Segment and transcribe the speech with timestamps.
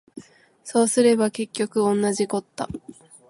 [0.63, 2.67] そうすれば結局おんなじこった